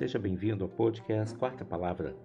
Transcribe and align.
Seja 0.00 0.18
bem-vindo 0.18 0.64
ao 0.64 0.70
podcast 0.70 1.36
Quarta 1.36 1.62
Palavra, 1.62 2.16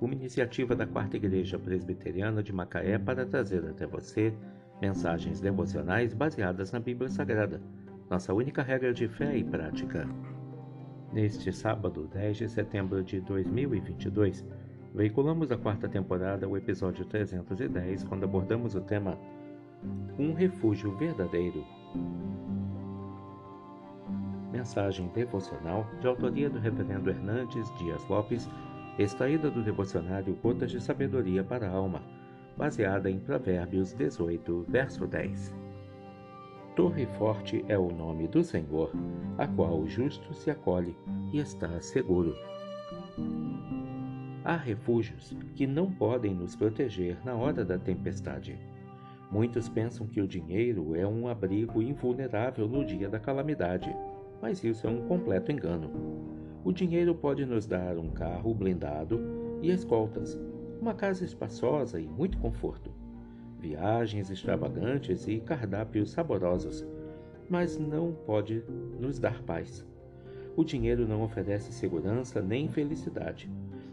uma 0.00 0.14
iniciativa 0.14 0.76
da 0.76 0.86
Quarta 0.86 1.16
Igreja 1.16 1.58
Presbiteriana 1.58 2.44
de 2.44 2.52
Macaé 2.52 2.96
para 2.96 3.26
trazer 3.26 3.68
até 3.68 3.88
você 3.88 4.32
mensagens 4.80 5.40
devocionais 5.40 6.14
baseadas 6.14 6.70
na 6.70 6.78
Bíblia 6.78 7.10
Sagrada, 7.10 7.60
nossa 8.08 8.32
única 8.32 8.62
regra 8.62 8.94
de 8.94 9.08
fé 9.08 9.36
e 9.36 9.42
prática. 9.42 10.08
Neste 11.12 11.52
sábado, 11.52 12.08
10 12.14 12.36
de 12.36 12.48
setembro 12.48 13.02
de 13.02 13.20
2022, 13.22 14.46
veiculamos 14.94 15.50
a 15.50 15.58
quarta 15.58 15.88
temporada, 15.88 16.48
o 16.48 16.56
episódio 16.56 17.04
310, 17.04 18.04
quando 18.04 18.22
abordamos 18.22 18.76
o 18.76 18.80
tema 18.80 19.18
Um 20.16 20.34
Refúgio 20.34 20.96
Verdadeiro. 20.96 21.66
Mensagem 24.54 25.08
devocional 25.08 25.84
de 26.00 26.06
autoria 26.06 26.48
do 26.48 26.60
Reverendo 26.60 27.10
Hernandes 27.10 27.68
Dias 27.76 28.06
Lopes, 28.08 28.48
extraída 28.96 29.50
do 29.50 29.64
devocionário 29.64 30.38
Gotas 30.40 30.70
de 30.70 30.80
Sabedoria 30.80 31.42
para 31.42 31.66
a 31.66 31.72
Alma, 31.72 32.00
baseada 32.56 33.10
em 33.10 33.18
Provérbios 33.18 33.92
18, 33.94 34.66
verso 34.68 35.08
10. 35.08 35.52
Torre 36.76 37.04
forte 37.18 37.64
é 37.66 37.76
o 37.76 37.90
nome 37.90 38.28
do 38.28 38.44
Senhor, 38.44 38.92
a 39.38 39.48
qual 39.48 39.80
o 39.80 39.88
justo 39.88 40.32
se 40.32 40.52
acolhe 40.52 40.96
e 41.32 41.40
está 41.40 41.80
seguro. 41.80 42.36
Há 44.44 44.54
refúgios 44.54 45.36
que 45.56 45.66
não 45.66 45.90
podem 45.90 46.32
nos 46.32 46.54
proteger 46.54 47.18
na 47.24 47.34
hora 47.34 47.64
da 47.64 47.76
tempestade. 47.76 48.56
Muitos 49.32 49.68
pensam 49.68 50.06
que 50.06 50.20
o 50.20 50.28
dinheiro 50.28 50.94
é 50.94 51.04
um 51.04 51.26
abrigo 51.26 51.82
invulnerável 51.82 52.68
no 52.68 52.84
dia 52.84 53.08
da 53.08 53.18
calamidade 53.18 53.92
mas 54.40 54.62
isso 54.62 54.86
é 54.86 54.90
um 54.90 55.06
completo 55.06 55.50
engano. 55.50 55.90
O 56.64 56.72
dinheiro 56.72 57.14
pode 57.14 57.44
nos 57.44 57.66
dar 57.66 57.98
um 57.98 58.08
carro 58.08 58.54
blindado 58.54 59.20
e 59.60 59.70
escoltas, 59.70 60.38
uma 60.80 60.94
casa 60.94 61.24
espaçosa 61.24 62.00
e 62.00 62.06
muito 62.06 62.38
conforto, 62.38 62.90
viagens 63.58 64.30
extravagantes 64.30 65.26
e 65.28 65.40
cardápios 65.40 66.10
saborosos, 66.10 66.86
mas 67.48 67.78
não 67.78 68.12
pode 68.12 68.62
nos 68.98 69.18
dar 69.18 69.42
paz. 69.42 69.86
O 70.56 70.64
dinheiro 70.64 71.06
não 71.06 71.22
oferece 71.22 71.72
segurança 71.72 72.40
nem 72.40 72.68
felicidade. 72.68 73.50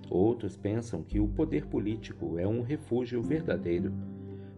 Outros 0.10 0.58
pensam 0.58 1.02
que 1.02 1.20
o 1.20 1.28
poder 1.28 1.66
político 1.66 2.38
é 2.38 2.48
um 2.48 2.62
refúgio 2.62 3.22
verdadeiro, 3.22 3.92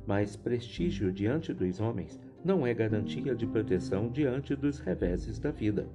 mas 0.05 0.35
prestígio 0.35 1.11
diante 1.11 1.53
dos 1.53 1.79
homens 1.79 2.19
não 2.43 2.67
é 2.67 2.73
garantia 2.73 3.33
de 3.33 3.47
proteção 3.47 4.09
diante 4.09 4.55
dos 4.55 4.79
reveses 4.79 5.39
da 5.39 5.49
vida. 5.49 5.87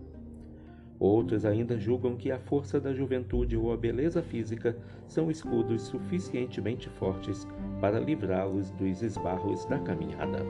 Outros 0.99 1.45
ainda 1.45 1.79
julgam 1.79 2.17
que 2.17 2.31
a 2.31 2.39
força 2.39 2.81
da 2.81 2.93
juventude 2.93 3.57
ou 3.57 3.73
a 3.73 3.77
beleza 3.77 4.23
física 4.23 4.77
são 5.07 5.31
escudos 5.31 5.83
suficientemente 5.83 6.89
fortes 6.89 7.47
para 7.81 8.01
livrá-los 8.01 8.71
dos 8.73 9.03
esbarros 9.03 9.65
da 9.67 9.79
caminhada. 9.79 10.45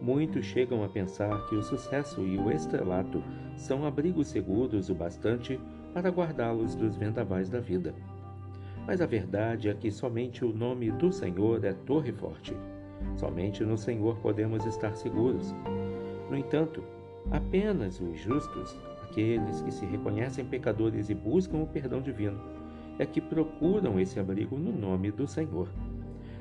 Muitos 0.00 0.44
chegam 0.44 0.84
a 0.84 0.88
pensar 0.88 1.46
que 1.48 1.56
o 1.56 1.62
sucesso 1.62 2.20
e 2.20 2.38
o 2.38 2.50
estrelato 2.50 3.22
são 3.56 3.84
abrigos 3.86 4.28
seguros 4.28 4.90
o 4.90 4.94
bastante 4.94 5.58
para 5.92 6.10
guardá-los 6.10 6.74
dos 6.74 6.96
vendavais 6.96 7.48
da 7.48 7.60
vida. 7.60 7.94
Mas 8.86 9.00
a 9.00 9.06
verdade 9.06 9.68
é 9.68 9.74
que 9.74 9.90
somente 9.90 10.44
o 10.44 10.52
nome 10.52 10.90
do 10.90 11.12
Senhor 11.12 11.64
é 11.64 11.72
torre 11.72 12.12
forte 12.12 12.54
Somente 13.16 13.64
no 13.64 13.76
Senhor 13.76 14.18
podemos 14.18 14.64
estar 14.66 14.96
seguros. 14.96 15.54
No 16.28 16.36
entanto, 16.36 16.82
apenas 17.30 18.00
os 18.00 18.18
justos, 18.18 18.78
aqueles 19.02 19.60
que 19.62 19.70
se 19.70 19.84
reconhecem 19.86 20.44
pecadores 20.44 21.10
e 21.10 21.14
buscam 21.14 21.58
o 21.58 21.66
perdão 21.66 22.00
divino, 22.00 22.40
é 22.98 23.06
que 23.06 23.20
procuram 23.20 24.00
esse 24.00 24.18
abrigo 24.18 24.56
no 24.56 24.72
nome 24.72 25.10
do 25.10 25.26
Senhor. 25.26 25.68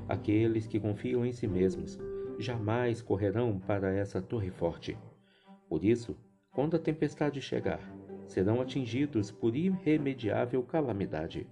Aqueles 0.07 0.67
que 0.67 0.79
confiam 0.79 1.25
em 1.25 1.31
si 1.31 1.47
mesmos 1.47 1.99
jamais 2.39 3.01
correrão 3.01 3.59
para 3.59 3.93
essa 3.93 4.21
torre 4.21 4.49
forte. 4.49 4.97
Por 5.69 5.83
isso, 5.83 6.17
quando 6.51 6.75
a 6.75 6.79
tempestade 6.79 7.39
chegar, 7.39 7.79
serão 8.25 8.59
atingidos 8.61 9.29
por 9.29 9.55
irremediável 9.55 10.63
calamidade. 10.63 11.47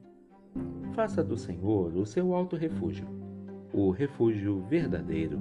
Faça 0.93 1.23
do 1.23 1.37
Senhor 1.37 1.95
o 1.95 2.05
seu 2.05 2.33
alto 2.33 2.55
refúgio 2.55 3.18
o 3.73 3.91
refúgio 3.91 4.61
verdadeiro. 4.69 5.39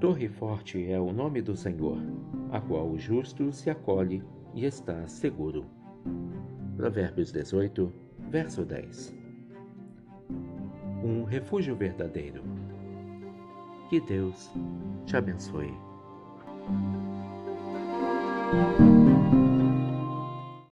Torre 0.00 0.28
forte 0.28 0.90
é 0.90 1.00
o 1.00 1.12
nome 1.12 1.40
do 1.40 1.56
Senhor, 1.56 1.98
a 2.50 2.60
qual 2.60 2.88
o 2.88 2.98
justo 2.98 3.52
se 3.52 3.70
acolhe 3.70 4.22
e 4.54 4.64
está 4.64 5.06
seguro. 5.06 5.64
Provérbios 6.76 7.32
18, 7.32 7.92
verso 8.30 8.64
10. 8.64 9.14
Um 11.02 11.24
refúgio 11.24 11.74
verdadeiro. 11.74 12.42
Que 13.88 14.00
Deus 14.00 14.50
te 15.06 15.16
abençoe. 15.16 15.72